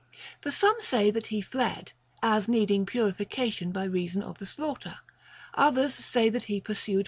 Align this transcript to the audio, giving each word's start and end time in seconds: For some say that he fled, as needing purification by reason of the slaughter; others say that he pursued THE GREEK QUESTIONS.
For 0.41 0.49
some 0.49 0.77
say 0.79 1.11
that 1.11 1.27
he 1.27 1.41
fled, 1.41 1.93
as 2.23 2.47
needing 2.47 2.87
purification 2.87 3.71
by 3.71 3.83
reason 3.83 4.23
of 4.23 4.39
the 4.39 4.47
slaughter; 4.47 4.97
others 5.53 5.93
say 5.93 6.27
that 6.29 6.45
he 6.45 6.59
pursued 6.59 6.61
THE 6.61 6.61
GREEK 6.61 6.65
QUESTIONS. 6.65 6.99